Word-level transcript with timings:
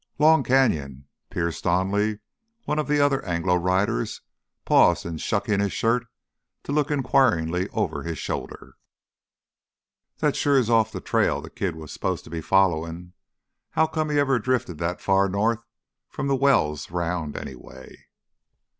"Long 0.17 0.41
Canyon—" 0.43 1.05
Perse 1.29 1.61
Donally, 1.61 2.21
one 2.65 2.79
of 2.79 2.87
the 2.87 2.99
other 2.99 3.23
Anglo 3.23 3.55
riders, 3.55 4.21
paused 4.65 5.05
in 5.05 5.19
shucking 5.19 5.59
his 5.59 5.73
shirt 5.73 6.07
to 6.63 6.71
look 6.71 6.89
inquiringly 6.89 7.69
over 7.69 8.01
his 8.01 8.17
shoulder. 8.17 8.77
"That 10.17 10.35
sure 10.35 10.57
is 10.57 10.71
off 10.71 10.91
th' 10.91 11.05
trail 11.05 11.39
th' 11.43 11.55
kid 11.55 11.75
was 11.75 11.91
supposed 11.91 12.23
to 12.23 12.31
be 12.31 12.41
followin'. 12.41 13.13
How 13.69 13.85
come 13.85 14.09
he 14.09 14.17
ever 14.17 14.39
drifted 14.39 14.79
that 14.79 15.01
far 15.01 15.29
north 15.29 15.59
from 16.09 16.27
th' 16.27 16.41
wells 16.41 16.89
round, 16.89 17.37
anyway?" 17.37 18.07